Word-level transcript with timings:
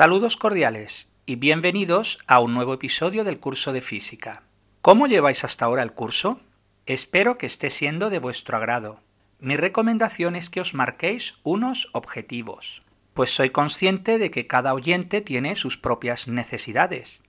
Saludos 0.00 0.38
cordiales 0.38 1.10
y 1.26 1.36
bienvenidos 1.36 2.20
a 2.26 2.40
un 2.40 2.54
nuevo 2.54 2.72
episodio 2.72 3.22
del 3.22 3.38
curso 3.38 3.74
de 3.74 3.82
física. 3.82 4.42
¿Cómo 4.80 5.06
lleváis 5.06 5.44
hasta 5.44 5.66
ahora 5.66 5.82
el 5.82 5.92
curso? 5.92 6.40
Espero 6.86 7.36
que 7.36 7.44
esté 7.44 7.68
siendo 7.68 8.08
de 8.08 8.18
vuestro 8.18 8.56
agrado. 8.56 9.02
Mi 9.40 9.58
recomendación 9.58 10.36
es 10.36 10.48
que 10.48 10.62
os 10.62 10.72
marquéis 10.72 11.34
unos 11.42 11.90
objetivos, 11.92 12.80
pues 13.12 13.28
soy 13.28 13.50
consciente 13.50 14.16
de 14.16 14.30
que 14.30 14.46
cada 14.46 14.72
oyente 14.72 15.20
tiene 15.20 15.54
sus 15.54 15.76
propias 15.76 16.28
necesidades. 16.28 17.22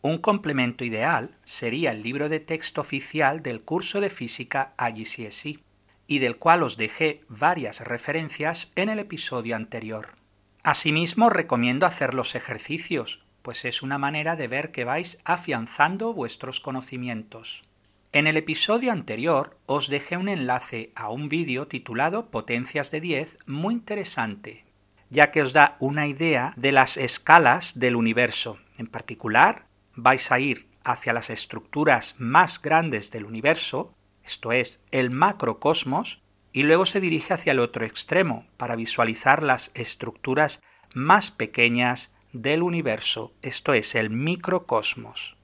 Un 0.00 0.18
complemento 0.18 0.84
ideal 0.84 1.36
sería 1.42 1.90
el 1.90 2.04
libro 2.04 2.28
de 2.28 2.38
texto 2.38 2.82
oficial 2.82 3.42
del 3.42 3.62
curso 3.62 4.00
de 4.00 4.10
física 4.10 4.74
IGCSE, 4.78 5.58
y 6.06 6.20
del 6.20 6.36
cual 6.36 6.62
os 6.62 6.76
dejé 6.76 7.22
varias 7.28 7.80
referencias 7.80 8.70
en 8.76 8.90
el 8.90 9.00
episodio 9.00 9.56
anterior. 9.56 10.21
Asimismo, 10.62 11.28
recomiendo 11.28 11.86
hacer 11.86 12.14
los 12.14 12.36
ejercicios, 12.36 13.24
pues 13.42 13.64
es 13.64 13.82
una 13.82 13.98
manera 13.98 14.36
de 14.36 14.46
ver 14.46 14.70
que 14.70 14.84
vais 14.84 15.18
afianzando 15.24 16.14
vuestros 16.14 16.60
conocimientos. 16.60 17.64
En 18.12 18.28
el 18.28 18.36
episodio 18.36 18.92
anterior 18.92 19.58
os 19.66 19.88
dejé 19.88 20.16
un 20.16 20.28
enlace 20.28 20.90
a 20.94 21.10
un 21.10 21.28
vídeo 21.28 21.66
titulado 21.66 22.30
Potencias 22.30 22.92
de 22.92 23.00
10 23.00 23.38
muy 23.46 23.74
interesante, 23.74 24.64
ya 25.10 25.32
que 25.32 25.42
os 25.42 25.52
da 25.52 25.76
una 25.80 26.06
idea 26.06 26.52
de 26.56 26.70
las 26.70 26.96
escalas 26.96 27.80
del 27.80 27.96
universo. 27.96 28.60
En 28.78 28.86
particular, 28.86 29.66
vais 29.96 30.30
a 30.30 30.38
ir 30.38 30.68
hacia 30.84 31.12
las 31.12 31.30
estructuras 31.30 32.14
más 32.18 32.62
grandes 32.62 33.10
del 33.10 33.24
universo, 33.24 33.94
esto 34.22 34.52
es, 34.52 34.78
el 34.92 35.10
macrocosmos, 35.10 36.22
y 36.52 36.62
luego 36.62 36.86
se 36.86 37.00
dirige 37.00 37.34
hacia 37.34 37.52
el 37.52 37.58
otro 37.58 37.84
extremo 37.86 38.46
para 38.56 38.76
visualizar 38.76 39.42
las 39.42 39.70
estructuras 39.74 40.62
más 40.94 41.30
pequeñas 41.30 42.12
del 42.32 42.62
universo, 42.62 43.32
esto 43.42 43.74
es, 43.74 43.94
el 43.94 44.10
microcosmos. 44.10 45.36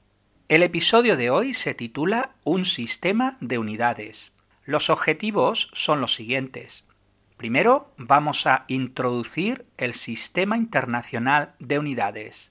El 0.48 0.62
episodio 0.62 1.16
de 1.16 1.30
hoy 1.30 1.52
se 1.52 1.74
titula 1.74 2.34
Un 2.44 2.64
sistema 2.64 3.36
de 3.40 3.58
unidades. 3.58 4.32
Los 4.64 4.90
objetivos 4.90 5.68
son 5.72 6.00
los 6.00 6.14
siguientes. 6.14 6.84
Primero 7.36 7.92
vamos 7.96 8.46
a 8.46 8.64
introducir 8.68 9.66
el 9.76 9.94
Sistema 9.94 10.56
Internacional 10.56 11.54
de 11.58 11.78
Unidades, 11.78 12.50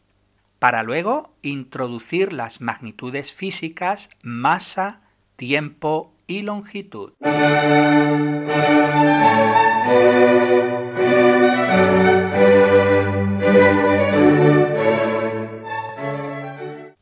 para 0.60 0.82
luego 0.84 1.36
introducir 1.42 2.34
las 2.34 2.62
magnitudes 2.62 3.34
físicas 3.34 4.10
masa, 4.24 5.02
tiempo 5.36 6.14
y 6.28 6.42
longitud. 6.42 7.14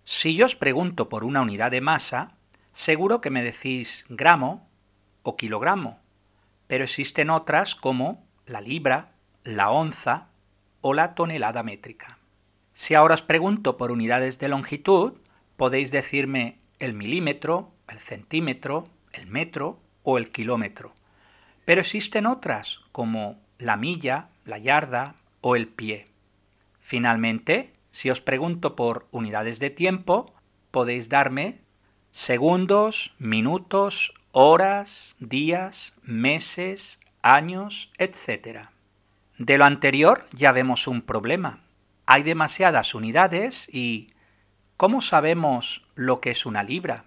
Si 0.04 0.36
yo 0.36 0.46
os 0.46 0.56
pregunto 0.56 1.10
por 1.10 1.24
una 1.24 1.42
unidad 1.42 1.72
de 1.72 1.82
masa, 1.82 2.36
seguro 2.72 3.20
que 3.20 3.30
me 3.30 3.44
decís 3.44 4.06
gramo 4.10 4.68
o 5.24 5.36
kilogramo, 5.36 6.00
pero 6.68 6.84
existen 6.84 7.30
otras 7.30 7.76
como 7.76 8.24
la 8.46 8.62
libra, 8.62 9.12
la 9.44 9.72
onza 9.72 10.30
o 10.82 10.94
la 10.94 11.16
tonelada 11.16 11.64
métrica. 11.64 12.20
Si 12.74 12.94
ahora 12.94 13.16
os 13.16 13.24
pregunto 13.24 13.78
por 13.78 13.92
unidades 13.92 14.38
de 14.40 14.50
longitud, 14.50 15.14
podéis 15.58 15.92
decirme 15.92 16.60
el 16.80 16.94
milímetro, 16.94 17.72
el 17.88 18.00
centímetro, 18.00 18.84
el 19.16 19.28
metro 19.28 19.80
o 20.04 20.18
el 20.18 20.32
kilómetro. 20.32 20.94
Pero 21.66 21.82
existen 21.82 22.26
otras 22.26 22.82
como 22.92 23.40
la 23.58 23.78
milla, 23.78 24.30
la 24.46 24.58
yarda 24.58 25.16
o 25.42 25.56
el 25.56 25.68
pie. 25.68 26.06
Finalmente, 26.80 27.74
si 27.92 28.10
os 28.10 28.22
pregunto 28.22 28.76
por 28.76 29.08
unidades 29.12 29.60
de 29.60 29.70
tiempo, 29.70 30.34
podéis 30.72 31.10
darme 31.10 31.62
segundos, 32.12 33.14
minutos, 33.20 34.14
horas, 34.32 35.16
días, 35.20 35.96
meses, 36.04 37.00
años, 37.22 37.92
etc. 37.98 38.70
De 39.38 39.58
lo 39.58 39.66
anterior 39.66 40.26
ya 40.32 40.52
vemos 40.52 40.88
un 40.88 41.02
problema. 41.02 41.64
Hay 42.06 42.24
demasiadas 42.24 42.94
unidades 42.94 43.68
y 43.74 44.10
¿cómo 44.78 45.02
sabemos 45.02 45.88
lo 45.96 46.22
que 46.22 46.32
es 46.32 46.46
una 46.46 46.64
libra 46.64 47.06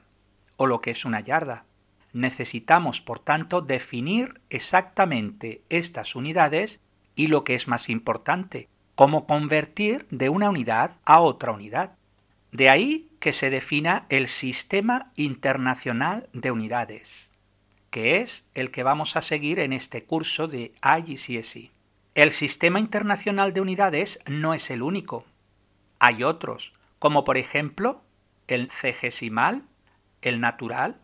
o 0.56 0.66
lo 0.66 0.80
que 0.80 0.90
es 0.90 1.04
una 1.04 1.20
yarda? 1.20 1.64
Necesitamos, 2.12 3.00
por 3.00 3.18
tanto, 3.18 3.60
definir 3.60 4.40
exactamente 4.50 5.62
estas 5.68 6.16
unidades 6.16 6.80
y 7.14 7.26
lo 7.26 7.44
que 7.44 7.54
es 7.54 7.68
más 7.68 7.88
importante, 7.88 8.68
cómo 8.94 9.26
convertir 9.26 10.06
de 10.10 10.28
una 10.28 10.48
unidad 10.48 10.96
a 11.04 11.20
otra 11.20 11.52
unidad. 11.52 11.92
De 12.50 12.70
ahí 12.70 13.08
que 13.20 13.32
se 13.32 13.50
defina 13.50 14.06
el 14.08 14.26
Sistema 14.26 15.12
Internacional 15.16 16.28
de 16.32 16.50
Unidades, 16.50 17.30
que 17.90 18.20
es 18.20 18.48
el 18.54 18.70
que 18.70 18.82
vamos 18.82 19.16
a 19.16 19.20
seguir 19.20 19.58
en 19.58 19.72
este 19.72 20.04
curso 20.04 20.48
de 20.48 20.72
IGCSE. 20.82 21.70
El 22.14 22.30
Sistema 22.30 22.80
Internacional 22.80 23.52
de 23.52 23.60
Unidades 23.60 24.20
no 24.26 24.54
es 24.54 24.70
el 24.70 24.82
único. 24.82 25.24
Hay 25.98 26.22
otros, 26.22 26.72
como 26.98 27.24
por 27.24 27.36
ejemplo 27.36 28.02
el 28.46 28.70
cegesimal, 28.70 29.62
el 30.22 30.40
natural, 30.40 30.98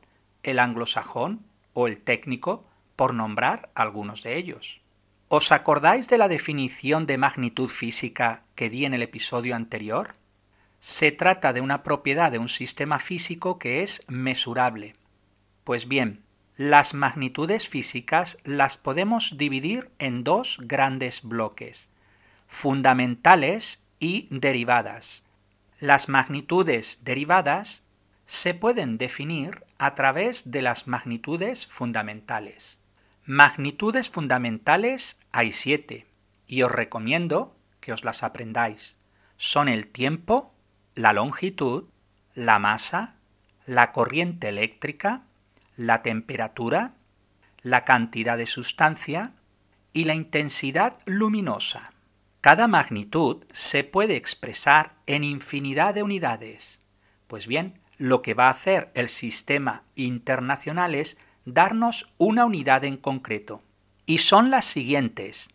el 0.45 0.59
anglosajón 0.59 1.45
o 1.73 1.89
el 1.89 2.03
técnico, 2.03 2.65
por 2.97 3.15
nombrar 3.15 3.71
algunos 3.75 4.23
de 4.23 4.37
ellos. 4.37 4.81
¿Os 5.29 5.51
acordáis 5.51 6.09
de 6.09 6.19
la 6.19 6.29
definición 6.29 7.07
de 7.07 7.19
magnitud 7.19 7.69
física 7.69 8.45
que 8.55 8.71
di 8.71 8.85
en 8.85 8.95
el 8.95 9.03
episodio 9.03 9.57
anterior? 9.57 10.13
Se 10.79 11.11
trata 11.11 11.53
de 11.53 11.61
una 11.61 11.83
propiedad 11.83 12.31
de 12.31 12.39
un 12.39 12.49
sistema 12.49 12.99
físico 12.99 13.59
que 13.59 13.83
es 13.83 14.05
mesurable. 14.09 14.93
Pues 15.65 15.89
bien, 15.89 16.23
las 16.57 16.95
magnitudes 16.95 17.69
físicas 17.69 18.39
las 18.45 18.77
podemos 18.77 19.37
dividir 19.37 19.91
en 19.99 20.23
dos 20.23 20.59
grandes 20.63 21.23
bloques, 21.23 21.91
fundamentales 22.47 23.83
y 23.99 24.29
derivadas. 24.31 25.25
Las 25.81 26.09
magnitudes 26.09 27.01
derivadas 27.03 27.83
se 28.25 28.55
pueden 28.55 28.99
definir 28.99 29.65
a 29.85 29.95
través 29.95 30.51
de 30.51 30.63
las 30.63 30.87
magnitudes 30.87 31.67
fundamentales. 31.67 32.81
Magnitudes 33.27 34.09
fundamentales 34.09 35.19
hay 35.31 35.53
siete 35.53 36.07
y 36.47 36.63
os 36.63 36.73
recomiendo 36.73 37.55
que 37.81 37.93
os 37.93 38.03
las 38.03 38.23
aprendáis. 38.23 38.97
Son 39.37 39.69
el 39.69 39.89
tiempo, 39.89 40.55
la 40.95 41.13
longitud, 41.13 41.85
la 42.35 42.59
masa, 42.59 43.17
la 43.67 43.93
corriente 43.93 44.49
eléctrica, 44.49 45.25
la 45.77 46.01
temperatura, 46.01 46.95
la 47.61 47.85
cantidad 47.85 48.39
de 48.39 48.47
sustancia 48.47 49.35
y 49.93 50.05
la 50.05 50.15
intensidad 50.15 50.99
luminosa. 51.05 51.93
Cada 52.41 52.69
magnitud 52.69 53.45
se 53.51 53.85
puede 53.85 54.17
expresar 54.17 54.95
en 55.05 55.25
infinidad 55.25 55.93
de 55.93 56.03
unidades. 56.03 56.81
Pues 57.27 57.47
bien, 57.47 57.83
lo 57.99 58.23
que 58.23 58.35
va 58.35 58.47
a 58.47 58.51
hacer 58.51 58.91
el 58.95 59.09
sistema 59.09 59.85
internacional 59.95 60.95
es 60.95 61.19
darnos 61.45 62.13
una 62.19 62.45
unidad 62.45 62.85
en 62.85 62.97
concreto. 62.97 63.63
Y 64.07 64.19
son 64.19 64.51
las 64.51 64.65
siguientes. 64.65 65.51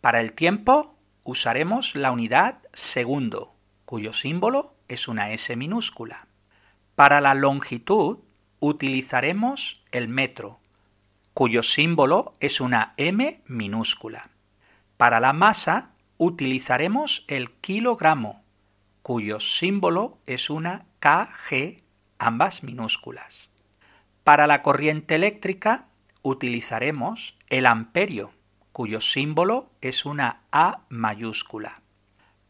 Para 0.00 0.20
el 0.20 0.32
tiempo 0.32 0.96
usaremos 1.24 1.94
la 1.94 2.12
unidad 2.12 2.58
segundo, 2.72 3.54
cuyo 3.84 4.12
símbolo 4.12 4.74
es 4.88 5.08
una 5.08 5.30
S 5.32 5.54
minúscula. 5.56 6.26
Para 6.94 7.20
la 7.20 7.34
longitud 7.34 8.18
utilizaremos 8.60 9.82
el 9.90 10.08
metro, 10.08 10.60
cuyo 11.34 11.62
símbolo 11.62 12.32
es 12.40 12.60
una 12.60 12.94
M 12.96 13.42
minúscula. 13.46 14.30
Para 14.96 15.20
la 15.20 15.32
masa 15.32 15.92
utilizaremos 16.18 17.24
el 17.28 17.50
kilogramo, 17.50 18.44
cuyo 19.02 19.40
símbolo 19.40 20.18
es 20.26 20.50
una 20.50 20.86
KG, 21.02 21.82
ambas 22.20 22.62
minúsculas. 22.62 23.50
Para 24.22 24.46
la 24.46 24.62
corriente 24.62 25.16
eléctrica 25.16 25.88
utilizaremos 26.22 27.36
el 27.50 27.66
amperio, 27.66 28.32
cuyo 28.70 29.00
símbolo 29.00 29.72
es 29.80 30.06
una 30.06 30.42
A 30.52 30.82
mayúscula. 30.90 31.82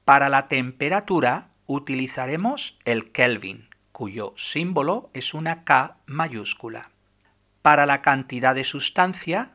Para 0.05 0.29
la 0.29 0.49
temperatura 0.49 1.49
utilizaremos 1.65 2.77
el 2.85 3.11
Kelvin, 3.11 3.71
cuyo 3.91 4.35
símbolo 4.37 5.09
es 5.15 5.33
una 5.33 5.65
K 5.65 5.97
mayúscula. 6.05 6.91
Para 7.63 7.87
la 7.87 8.03
cantidad 8.03 8.55
de 8.55 8.65
sustancia 8.65 9.53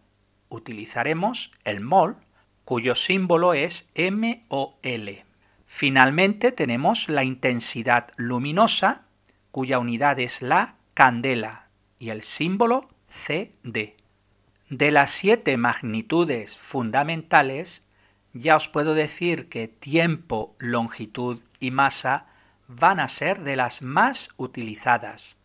utilizaremos 0.49 1.51
el 1.65 1.83
mol, 1.83 2.17
cuyo 2.65 2.95
símbolo 2.95 3.53
es 3.53 3.91
MOL. 3.95 5.26
Finalmente 5.67 6.51
tenemos 6.51 7.09
la 7.09 7.23
intensidad 7.23 8.09
luminosa, 8.15 9.03
cuya 9.51 9.79
unidad 9.79 10.19
es 10.19 10.41
la 10.41 10.75
candela, 10.93 11.67
y 11.99 12.09
el 12.09 12.23
símbolo 12.23 12.87
CD. 13.07 13.95
De 14.69 14.91
las 14.91 15.11
siete 15.11 15.55
magnitudes 15.57 16.57
fundamentales, 16.57 17.85
ya 18.33 18.55
os 18.55 18.69
puedo 18.69 18.93
decir 18.93 19.49
que 19.49 19.67
tiempo, 19.67 20.55
longitud 20.59 21.43
y 21.59 21.71
masa 21.71 22.25
van 22.67 22.99
a 22.99 23.07
ser 23.07 23.43
de 23.43 23.55
las 23.55 23.81
más 23.81 24.31
utilizadas. 24.37 25.37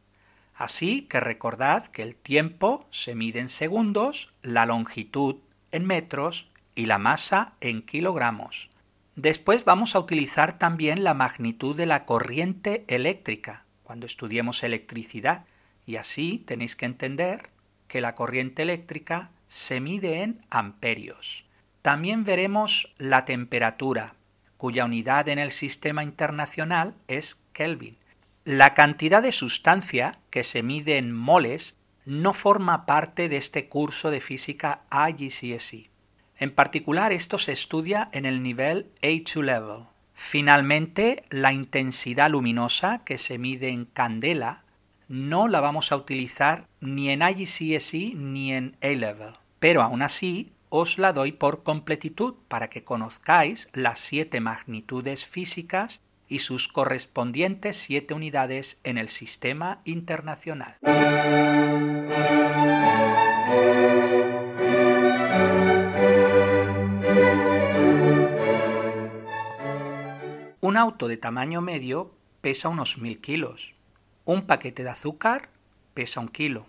Así 0.54 1.02
que 1.02 1.20
recordad 1.20 1.86
que 1.88 2.02
el 2.02 2.16
tiempo 2.16 2.86
se 2.90 3.14
mide 3.14 3.40
en 3.40 3.48
segundos, 3.48 4.32
la 4.42 4.66
longitud 4.66 5.36
en 5.70 5.86
metros 5.86 6.50
y 6.74 6.86
la 6.86 6.98
masa 6.98 7.54
en 7.60 7.82
kilogramos. 7.82 8.71
Después 9.16 9.64
vamos 9.66 9.94
a 9.94 9.98
utilizar 9.98 10.58
también 10.58 11.04
la 11.04 11.12
magnitud 11.12 11.76
de 11.76 11.84
la 11.84 12.06
corriente 12.06 12.84
eléctrica 12.88 13.66
cuando 13.82 14.06
estudiemos 14.06 14.62
electricidad 14.62 15.44
y 15.84 15.96
así 15.96 16.38
tenéis 16.46 16.76
que 16.76 16.86
entender 16.86 17.50
que 17.88 18.00
la 18.00 18.14
corriente 18.14 18.62
eléctrica 18.62 19.30
se 19.46 19.80
mide 19.80 20.22
en 20.22 20.40
amperios. 20.48 21.44
También 21.82 22.24
veremos 22.24 22.94
la 22.96 23.26
temperatura, 23.26 24.14
cuya 24.56 24.86
unidad 24.86 25.28
en 25.28 25.38
el 25.38 25.50
sistema 25.50 26.02
internacional 26.02 26.94
es 27.06 27.42
Kelvin. 27.52 27.98
La 28.44 28.72
cantidad 28.72 29.22
de 29.22 29.32
sustancia, 29.32 30.18
que 30.30 30.42
se 30.42 30.62
mide 30.62 30.96
en 30.96 31.12
moles, 31.12 31.76
no 32.06 32.32
forma 32.32 32.86
parte 32.86 33.28
de 33.28 33.36
este 33.36 33.68
curso 33.68 34.10
de 34.10 34.20
física 34.20 34.84
IGCSE. 34.90 35.91
En 36.38 36.50
particular, 36.50 37.12
esto 37.12 37.38
se 37.38 37.52
estudia 37.52 38.08
en 38.12 38.26
el 38.26 38.42
nivel 38.42 38.90
A2 39.02 39.42
level. 39.42 39.84
Finalmente, 40.14 41.24
la 41.30 41.52
intensidad 41.52 42.30
luminosa, 42.30 42.98
que 43.04 43.18
se 43.18 43.38
mide 43.38 43.68
en 43.68 43.84
candela, 43.86 44.64
no 45.08 45.48
la 45.48 45.60
vamos 45.60 45.92
a 45.92 45.96
utilizar 45.96 46.66
ni 46.80 47.10
en 47.10 47.22
IGCSE 47.22 48.14
ni 48.14 48.52
en 48.52 48.76
A-level. 48.82 49.34
Pero 49.58 49.82
aún 49.82 50.02
así, 50.02 50.52
os 50.70 50.98
la 50.98 51.12
doy 51.12 51.32
por 51.32 51.62
completitud 51.62 52.34
para 52.48 52.70
que 52.70 52.82
conozcáis 52.82 53.68
las 53.74 53.98
siete 53.98 54.40
magnitudes 54.40 55.26
físicas 55.26 56.00
y 56.28 56.38
sus 56.38 56.66
correspondientes 56.66 57.76
siete 57.76 58.14
unidades 58.14 58.80
en 58.84 58.96
el 58.96 59.10
sistema 59.10 59.82
internacional. 59.84 60.78
Un 70.72 70.78
auto 70.78 71.06
de 71.06 71.18
tamaño 71.18 71.60
medio 71.60 72.14
pesa 72.40 72.70
unos 72.70 72.96
mil 72.96 73.20
kilos. 73.20 73.74
Un 74.24 74.46
paquete 74.46 74.82
de 74.82 74.88
azúcar 74.88 75.50
pesa 75.92 76.18
un 76.20 76.28
kilo. 76.28 76.66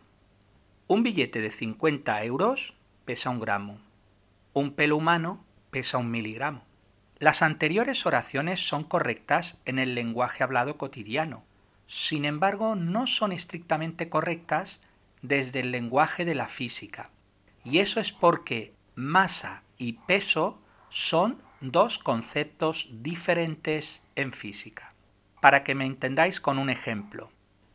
Un 0.87 1.03
billete 1.03 1.39
de 1.39 1.49
50 1.49 2.21
euros 2.25 2.73
pesa 3.05 3.29
un 3.29 3.39
gramo. 3.39 3.79
Un 4.51 4.73
pelo 4.73 4.97
humano 4.97 5.41
pesa 5.71 5.99
un 5.99 6.11
miligramo. 6.11 6.65
Las 7.17 7.41
anteriores 7.41 8.05
oraciones 8.05 8.67
son 8.67 8.83
correctas 8.83 9.61
en 9.63 9.79
el 9.79 9.95
lenguaje 9.95 10.43
hablado 10.43 10.77
cotidiano. 10.77 11.45
Sin 11.87 12.25
embargo, 12.25 12.75
no 12.75 13.07
son 13.07 13.31
estrictamente 13.31 14.09
correctas 14.09 14.81
desde 15.21 15.61
el 15.61 15.71
lenguaje 15.71 16.25
de 16.25 16.35
la 16.35 16.49
física. 16.49 17.09
Y 17.63 17.77
eso 17.77 18.01
es 18.01 18.11
porque 18.11 18.73
masa 18.95 19.63
y 19.77 19.93
peso 19.93 20.59
son 20.89 21.41
dos 21.71 21.97
conceptos 21.97 22.89
diferentes 22.91 24.03
en 24.15 24.33
física. 24.33 24.93
Para 25.39 25.63
que 25.63 25.75
me 25.75 25.85
entendáis 25.85 26.41
con 26.41 26.59
un 26.59 26.69
ejemplo. 26.69 27.31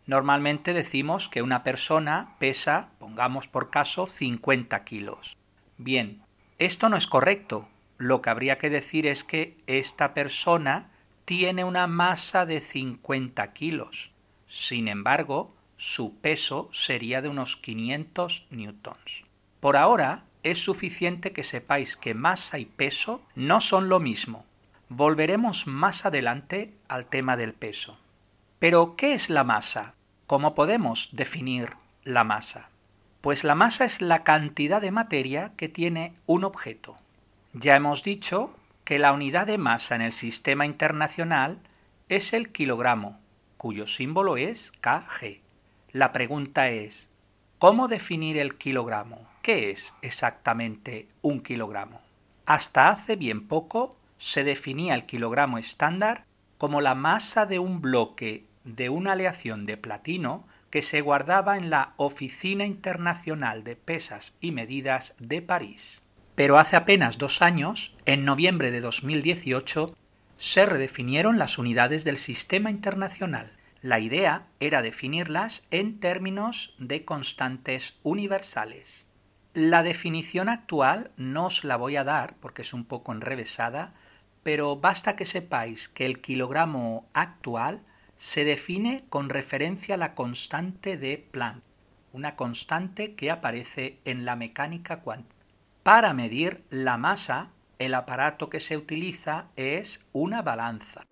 Normalmente 0.07 0.75
decimos 0.75 1.29
que 1.29 1.41
una 1.41 1.63
persona 1.63 2.37
pesa, 2.39 2.91
pongamos 2.99 3.49
por 3.49 3.71
caso, 3.71 4.07
50 4.07 4.85
kilos. 4.85 5.39
Bien, 5.79 6.23
esto 6.59 6.89
no 6.89 6.97
es 6.97 7.07
correcto, 7.07 7.69
lo 7.97 8.21
que 8.21 8.31
habría 8.31 8.59
que 8.59 8.71
decir 8.71 9.07
es 9.07 9.25
que 9.25 9.57
esta 9.67 10.13
persona 10.13 10.91
tiene 11.25 11.65
una 11.65 11.87
masa 11.87 12.47
de 12.47 12.61
50 12.61 13.53
kilos. 13.55 14.13
Sin 14.47 14.89
embargo, 14.89 15.55
su 15.77 16.17
peso 16.17 16.69
sería 16.73 17.23
de 17.23 17.29
unos 17.29 17.57
500 17.57 18.47
newtons. 18.51 19.25
Por 19.61 19.77
ahora, 19.77 20.25
es 20.51 20.63
suficiente 20.63 21.33
que 21.33 21.43
sepáis 21.43 21.97
que 21.97 22.15
masa 22.15 22.59
y 22.59 22.65
peso 22.65 23.23
no 23.35 23.61
son 23.61 23.89
lo 23.89 24.01
mismo. 24.01 24.45
Volveremos 24.89 25.67
más 25.67 26.07
adelante 26.07 26.75
al 26.89 27.07
tema 27.07 27.37
del 27.37 27.53
peso. 27.53 27.99
Pero, 28.59 28.97
¿qué 28.97 29.15
es 29.15 29.31
la 29.31 29.45
masa? 29.45 29.95
¿Cómo 30.27 30.55
podemos 30.55 31.11
definir 31.13 31.71
la 32.05 32.25
masa? 32.25 32.71
Pues 33.21 33.45
la 33.45 33.55
masa 33.55 33.85
es 33.85 34.01
la 34.01 34.25
cantidad 34.25 34.81
de 34.81 34.91
materia 34.91 35.53
que 35.57 35.69
tiene 35.69 36.15
un 36.27 36.45
objeto. 36.45 36.97
Ya 37.53 37.77
hemos 37.77 38.03
dicho 38.03 38.55
que 38.85 38.99
la 38.99 39.13
unidad 39.13 39.47
de 39.47 39.59
masa 39.59 39.97
en 39.97 40.03
el 40.03 40.13
sistema 40.13 40.65
internacional 40.65 41.59
es 42.09 42.33
el 42.33 42.51
kilogramo, 42.51 43.19
cuyo 43.57 43.87
símbolo 43.87 44.37
es 44.37 44.73
kg. 44.81 45.41
La 45.93 46.13
pregunta 46.13 46.71
es, 46.71 47.11
¿cómo 47.59 47.89
definir 47.89 48.39
el 48.39 48.57
kilogramo? 48.57 49.29
¿Qué 49.43 49.71
es 49.71 49.95
exactamente 50.03 51.09
un 51.23 51.41
kilogramo? 51.41 52.01
Hasta 52.47 52.89
hace 52.89 53.17
bien 53.17 53.47
poco 53.47 53.97
se 54.19 54.45
definía 54.45 54.95
el 54.95 55.07
kilogramo 55.07 55.59
estándar 55.59 56.25
como 56.59 56.81
la 56.81 56.95
masa 56.95 57.47
de 57.47 57.59
un 57.59 57.81
bloque 57.81 58.45
de 58.65 58.91
una 58.91 59.13
aleación 59.13 59.65
de 59.65 59.77
platino 59.77 60.45
que 60.71 60.83
se 60.83 61.01
guardaba 61.01 61.57
en 61.57 61.71
la 61.71 61.95
Oficina 61.97 62.67
Internacional 62.67 63.65
de 63.65 63.77
Pesas 63.77 64.37
y 64.41 64.53
Medidas 64.53 65.15
de 65.19 65.41
París. 65.41 66.03
Pero 66.35 66.59
hace 66.59 66.77
apenas 66.77 67.19
dos 67.19 67.43
años, 67.43 67.95
en 68.05 68.25
noviembre 68.25 68.71
de 68.71 68.81
2018, 68.81 69.97
se 70.37 70.67
redefinieron 70.67 71.39
las 71.39 71.59
unidades 71.59 72.05
del 72.05 72.17
sistema 72.17 72.71
internacional. 72.71 73.51
La 73.83 73.99
idea 73.99 74.47
era 74.61 74.83
definirlas 74.83 75.67
en 75.71 76.01
términos 76.01 76.75
de 76.79 77.05
constantes 77.05 77.95
universales. 78.03 79.08
La 79.61 79.83
definición 79.83 80.49
actual 80.49 81.11
no 81.17 81.47
os 81.47 81.65
la 81.65 81.75
voy 81.75 81.97
a 81.97 82.05
dar 82.05 82.37
porque 82.37 82.63
es 82.63 82.73
un 82.73 82.85
poco 82.85 83.11
enrevesada, 83.11 83.93
pero 84.45 84.77
basta 84.77 85.17
que 85.17 85.27
sepáis 85.27 85.89
que 85.89 86.07
el 86.07 86.21
kilogramo 86.21 87.09
actual 87.13 87.83
se 88.15 88.45
define 88.45 89.05
con 89.09 89.29
referencia 89.29 89.97
a 89.97 89.99
la 89.99 90.15
constante 90.15 90.97
de 90.97 91.19
Planck, 91.19 91.61
una 92.13 92.37
constante 92.37 93.17
que 93.17 93.33
aparece 93.33 93.99
en 94.05 94.25
la 94.25 94.37
mecánica 94.37 95.01
cuántica. 95.01 95.45
Para 95.83 96.15
medir 96.15 96.63
la 96.71 96.97
masa, 96.97 97.51
el 97.81 97.95
aparato 97.95 98.49
que 98.49 98.61
se 98.61 98.77
utiliza 98.77 99.47
es 99.57 100.07
una 100.13 100.41
balanza. 100.41 101.03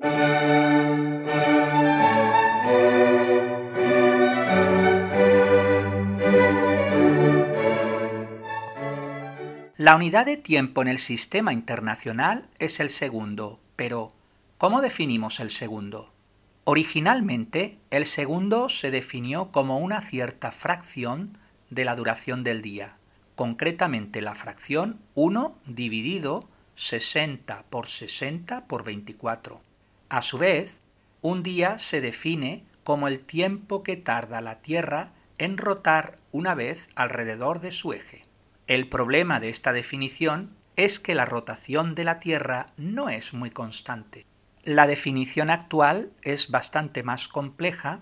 La 9.76 9.96
unidad 9.96 10.26
de 10.26 10.36
tiempo 10.36 10.82
en 10.82 10.88
el 10.88 10.98
sistema 10.98 11.52
internacional 11.52 12.48
es 12.58 12.80
el 12.80 12.88
segundo, 12.88 13.60
pero 13.76 14.12
¿cómo 14.58 14.80
definimos 14.80 15.40
el 15.40 15.50
segundo? 15.50 16.12
Originalmente, 16.64 17.78
el 17.90 18.06
segundo 18.06 18.68
se 18.68 18.90
definió 18.90 19.52
como 19.52 19.78
una 19.78 20.00
cierta 20.00 20.50
fracción 20.50 21.38
de 21.70 21.84
la 21.84 21.94
duración 21.94 22.42
del 22.42 22.62
día 22.62 22.96
concretamente 23.36 24.22
la 24.22 24.34
fracción 24.34 24.98
1 25.14 25.58
dividido 25.66 26.48
60 26.74 27.64
por 27.70 27.86
60 27.86 28.66
por 28.66 28.82
24. 28.82 29.60
A 30.08 30.22
su 30.22 30.38
vez, 30.38 30.80
un 31.20 31.42
día 31.42 31.78
se 31.78 32.00
define 32.00 32.64
como 32.82 33.08
el 33.08 33.20
tiempo 33.20 33.82
que 33.82 33.96
tarda 33.96 34.40
la 34.40 34.60
Tierra 34.60 35.12
en 35.38 35.58
rotar 35.58 36.16
una 36.32 36.54
vez 36.54 36.88
alrededor 36.94 37.60
de 37.60 37.70
su 37.70 37.92
eje. 37.92 38.25
El 38.66 38.88
problema 38.88 39.38
de 39.38 39.48
esta 39.48 39.72
definición 39.72 40.50
es 40.74 40.98
que 40.98 41.14
la 41.14 41.24
rotación 41.24 41.94
de 41.94 42.02
la 42.02 42.18
Tierra 42.18 42.72
no 42.76 43.08
es 43.08 43.32
muy 43.32 43.50
constante. 43.50 44.26
La 44.64 44.88
definición 44.88 45.50
actual 45.50 46.10
es 46.22 46.50
bastante 46.50 47.04
más 47.04 47.28
compleja 47.28 48.00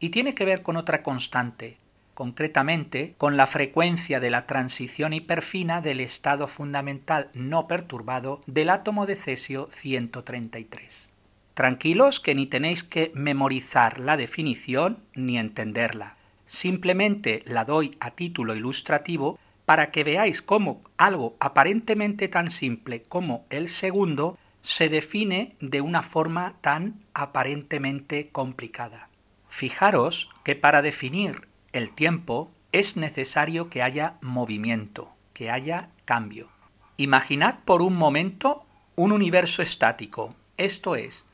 y 0.00 0.10
tiene 0.10 0.34
que 0.34 0.44
ver 0.44 0.60
con 0.60 0.76
otra 0.76 1.02
constante, 1.02 1.78
concretamente 2.12 3.14
con 3.16 3.38
la 3.38 3.46
frecuencia 3.46 4.20
de 4.20 4.28
la 4.28 4.46
transición 4.46 5.14
hiperfina 5.14 5.80
del 5.80 6.00
estado 6.00 6.46
fundamental 6.46 7.30
no 7.32 7.66
perturbado 7.66 8.42
del 8.46 8.68
átomo 8.68 9.06
de 9.06 9.16
cesio 9.16 9.68
133. 9.70 11.10
Tranquilos 11.54 12.20
que 12.20 12.34
ni 12.34 12.46
tenéis 12.46 12.84
que 12.84 13.12
memorizar 13.14 13.98
la 13.98 14.18
definición 14.18 15.02
ni 15.14 15.38
entenderla. 15.38 16.16
Simplemente 16.44 17.42
la 17.46 17.64
doy 17.64 17.96
a 18.00 18.10
título 18.10 18.54
ilustrativo 18.54 19.38
para 19.72 19.90
que 19.90 20.04
veáis 20.04 20.42
cómo 20.42 20.82
algo 20.98 21.34
aparentemente 21.40 22.28
tan 22.28 22.50
simple 22.50 23.02
como 23.04 23.46
el 23.48 23.70
segundo 23.70 24.36
se 24.60 24.90
define 24.90 25.56
de 25.60 25.80
una 25.80 26.02
forma 26.02 26.56
tan 26.60 27.02
aparentemente 27.14 28.28
complicada. 28.28 29.08
Fijaros 29.48 30.28
que 30.44 30.56
para 30.56 30.82
definir 30.82 31.48
el 31.72 31.90
tiempo, 31.90 32.50
es 32.72 32.98
necesario 32.98 33.70
que 33.70 33.82
haya 33.82 34.18
movimiento, 34.20 35.14
que 35.32 35.50
haya 35.50 35.88
cambio. 36.04 36.50
Imaginad 36.98 37.60
por 37.64 37.80
un 37.80 37.96
momento 37.96 38.66
Un 38.94 39.10
universo 39.10 39.62
estático, 39.62 40.36
esto 40.58 40.96
es, 40.96 41.24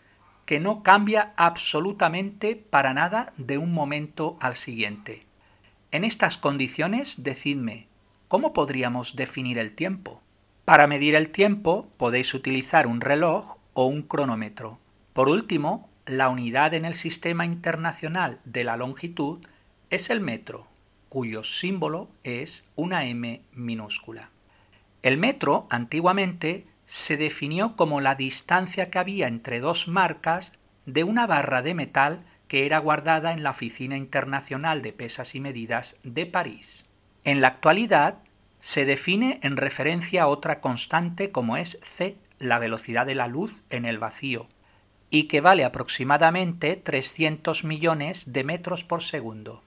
que 0.47 0.61
no 0.61 0.85
cambia 0.85 1.33
absolutamente 1.37 2.55
para 2.55 2.95
nada 2.95 3.33
de 3.37 3.59
un 3.59 3.75
momento 3.75 4.39
al 4.41 4.55
siguiente. 4.55 5.27
En 5.91 6.05
estas 6.05 6.39
condiciones, 6.39 7.25
decidme, 7.25 7.89
¿cómo 8.29 8.53
podríamos 8.53 9.17
definir 9.17 9.59
el 9.59 9.73
tiempo? 9.73 10.23
Para 10.65 10.87
medir 10.87 11.15
el 11.15 11.31
tiempo 11.31 11.89
podéis 11.97 12.35
utilizar 12.35 12.87
un 12.87 13.01
reloj 13.01 13.57
o 13.73 13.87
un 13.87 14.03
cronómetro. 14.03 14.79
Por 15.15 15.31
último, 15.31 15.89
la 16.05 16.29
unidad 16.29 16.75
en 16.75 16.85
el 16.85 16.95
sistema 16.95 17.47
internacional 17.47 18.41
de 18.45 18.65
la 18.65 18.77
longitud 18.77 19.39
es 19.91 20.11
el 20.11 20.21
metro, 20.21 20.67
cuyo 21.09 21.43
símbolo 21.43 22.09
es 22.23 22.69
una 22.77 23.07
M 23.07 23.41
minúscula. 23.53 24.31
El 25.03 25.17
metro 25.17 25.67
antiguamente 25.71 26.67
se 26.85 27.17
definió 27.17 27.77
como 27.77 28.01
la 28.01 28.15
distancia 28.15 28.91
que 28.91 28.99
había 28.99 29.27
entre 29.29 29.61
dos 29.61 29.89
marcas 29.89 30.53
de 30.87 31.05
una 31.05 31.27
barra 31.27 31.63
de 31.63 31.75
metal 31.75 32.19
que 32.47 32.67
era 32.67 32.79
guardada 32.79 33.33
en 33.33 33.43
la 33.43 33.51
Oficina 33.51 33.97
Internacional 33.97 34.83
de 34.83 34.93
Pesas 34.93 35.35
y 35.35 35.41
Medidas 35.41 35.97
de 36.03 36.27
París. 36.27 36.88
En 37.29 37.41
la 37.43 37.49
actualidad 37.49 38.23
se 38.59 38.87
define 38.87 39.39
en 39.43 39.59
referencia 39.59 40.23
a 40.23 40.29
otra 40.29 40.63
constante 40.63 41.31
como 41.31 41.59
es 41.59 41.79
c, 41.83 42.17
la 42.39 42.59
velocidad 42.59 43.05
de 43.05 43.15
la 43.15 43.29
luz 43.29 43.65
en 43.69 43.85
el 43.85 43.99
vacío, 43.99 44.49
y 45.11 45.25
que 45.25 45.43
vale 45.43 45.67
aproximadamente 45.67 46.77
300 46.77 47.65
millones 47.65 48.33
de 48.33 48.45
metros 48.45 48.85
por 48.85 49.03
segundo. 49.03 49.63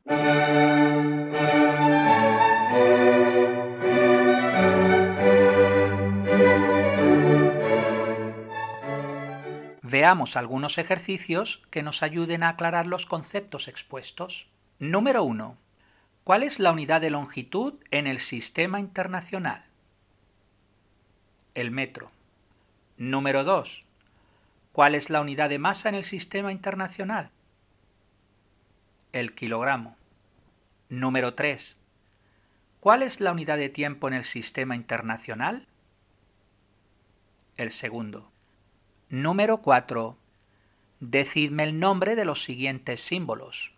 Veamos 9.82 10.36
algunos 10.36 10.76
ejercicios 10.76 11.62
que 11.70 11.82
nos 11.82 12.02
ayuden 12.02 12.42
a 12.42 12.50
aclarar 12.50 12.86
los 12.86 13.06
conceptos 13.06 13.66
expuestos. 13.66 14.46
Número 14.78 15.24
1. 15.24 15.56
¿Cuál 16.24 16.42
es 16.42 16.60
la 16.60 16.70
unidad 16.70 17.00
de 17.00 17.10
longitud 17.10 17.74
en 17.90 18.06
el 18.06 18.18
sistema 18.18 18.78
internacional? 18.78 19.64
El 21.54 21.70
metro. 21.70 22.12
Número 22.98 23.42
2. 23.42 23.86
¿Cuál 24.72 24.94
es 24.94 25.08
la 25.08 25.22
unidad 25.22 25.48
de 25.48 25.58
masa 25.58 25.88
en 25.88 25.94
el 25.94 26.04
sistema 26.04 26.52
internacional? 26.52 27.30
El 29.12 29.34
kilogramo. 29.34 29.96
Número 30.90 31.34
3. 31.34 31.80
¿Cuál 32.80 33.02
es 33.02 33.20
la 33.20 33.32
unidad 33.32 33.56
de 33.56 33.70
tiempo 33.70 34.06
en 34.06 34.14
el 34.14 34.22
sistema 34.22 34.76
internacional? 34.76 35.66
El 37.56 37.70
segundo. 37.70 38.30
Número 39.08 39.58
4. 39.58 40.18
Decidme 41.00 41.64
el 41.64 41.80
nombre 41.80 42.14
de 42.14 42.26
los 42.26 42.44
siguientes 42.44 43.00
símbolos. 43.00 43.72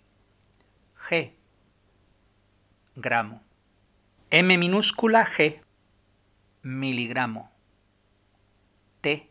G 1.08 1.32
gramo. 2.94 3.42
M 4.30 4.56
minúscula 4.58 5.25
G, 5.25 5.62
miligramo. 6.62 7.50
T, 9.00 9.30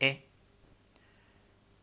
E. 0.00 0.26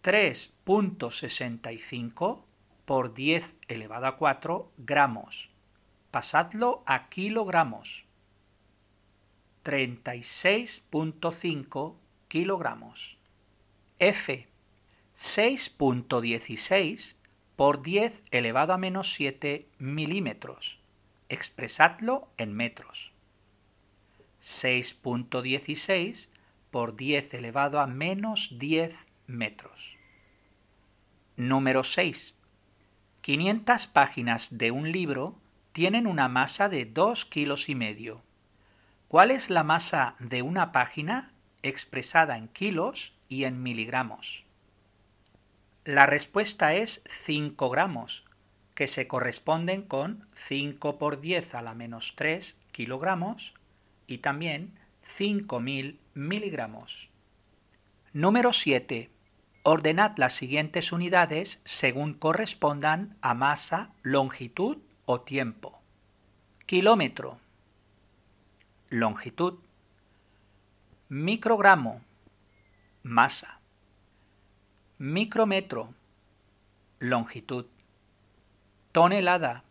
3.65 0.03 2.43
por 2.85 3.13
10 3.13 3.55
elevado 3.67 4.07
a 4.07 4.17
4 4.17 4.71
gramos. 4.77 5.51
Pasadlo 6.09 6.81
a 6.87 7.09
kilogramos. 7.09 8.05
36.5 9.63 11.95
kilogramos. 12.27 13.19
F. 13.99 14.47
6.16 15.15 17.20
por 17.61 17.83
10 17.83 18.23
elevado 18.31 18.73
a 18.73 18.79
menos 18.79 19.13
7 19.13 19.67
milímetros. 19.77 20.79
Expresadlo 21.29 22.27
en 22.39 22.53
metros. 22.53 23.11
6.16 24.41 26.29
por 26.71 26.95
10 26.95 27.35
elevado 27.35 27.79
a 27.79 27.85
menos 27.85 28.57
10 28.57 28.97
metros. 29.27 29.95
Número 31.35 31.83
6. 31.83 32.33
500 33.21 33.85
páginas 33.85 34.57
de 34.57 34.71
un 34.71 34.91
libro 34.91 35.35
tienen 35.71 36.07
una 36.07 36.29
masa 36.29 36.67
de 36.67 36.85
2 36.85 37.25
kilos 37.25 37.69
y 37.69 37.75
medio. 37.75 38.23
¿Cuál 39.07 39.29
es 39.29 39.51
la 39.51 39.63
masa 39.63 40.15
de 40.17 40.41
una 40.41 40.71
página 40.71 41.31
expresada 41.61 42.39
en 42.39 42.47
kilos 42.47 43.13
y 43.29 43.43
en 43.43 43.61
miligramos? 43.61 44.45
La 45.85 46.05
respuesta 46.05 46.75
es 46.75 47.03
5 47.07 47.71
gramos, 47.71 48.23
que 48.75 48.85
se 48.85 49.07
corresponden 49.07 49.81
con 49.81 50.27
5 50.35 50.99
por 50.99 51.19
10 51.19 51.55
a 51.55 51.63
la 51.63 51.73
menos 51.73 52.13
3 52.15 52.59
kilogramos 52.71 53.55
y 54.05 54.19
también 54.19 54.77
5.000 55.03 55.97
miligramos. 56.13 57.09
Número 58.13 58.53
7. 58.53 59.09
Ordenad 59.63 60.17
las 60.17 60.33
siguientes 60.33 60.91
unidades 60.91 61.61
según 61.65 62.13
correspondan 62.13 63.17
a 63.23 63.33
masa, 63.33 63.91
longitud 64.03 64.77
o 65.05 65.21
tiempo. 65.21 65.81
Kilómetro. 66.67 67.39
Longitud. 68.89 69.57
Microgramo. 71.09 72.01
Masa 73.01 73.60
micrómetro, 75.01 75.95
longitud, 76.99 77.65
tonelada, 78.91 79.63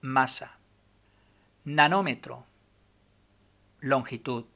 masa, 0.00 0.56
nanómetro, 1.66 2.46
longitud, 3.82 4.46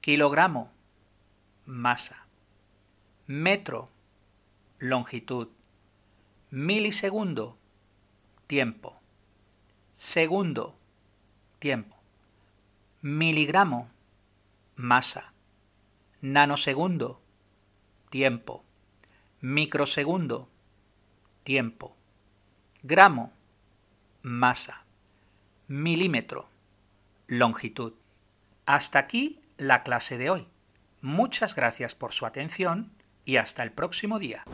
kilogramo, 0.00 0.72
masa, 1.66 2.26
metro, 3.26 3.90
longitud, 4.78 5.50
milisegundo, 6.50 7.58
tiempo, 8.46 8.98
segundo, 9.92 10.78
tiempo, 11.58 11.98
miligramo, 13.02 13.86
masa, 14.76 15.34
nanosegundo, 16.22 17.20
tiempo, 18.08 18.64
microsegundo, 19.44 20.48
tiempo, 21.42 21.98
gramo, 22.82 23.30
masa, 24.22 24.86
milímetro, 25.68 26.48
longitud. 27.26 27.92
Hasta 28.64 29.00
aquí 29.00 29.42
la 29.58 29.82
clase 29.82 30.16
de 30.16 30.30
hoy. 30.30 30.48
Muchas 31.02 31.54
gracias 31.54 31.94
por 31.94 32.14
su 32.14 32.24
atención 32.24 32.90
y 33.26 33.36
hasta 33.36 33.62
el 33.62 33.70
próximo 33.70 34.18
día. 34.18 34.44